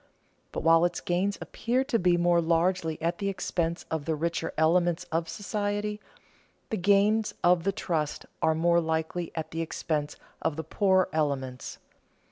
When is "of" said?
3.91-4.05, 5.11-5.29, 7.43-7.65, 10.41-10.55